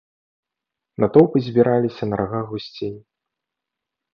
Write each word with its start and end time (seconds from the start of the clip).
Натоўпы 1.03 1.37
збіраліся 1.47 2.03
на 2.09 2.15
рагах 2.23 2.45
гусцей. 2.55 2.93